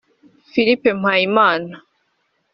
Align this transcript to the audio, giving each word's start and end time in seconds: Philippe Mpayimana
Philippe 0.51 0.89
Mpayimana 1.01 1.75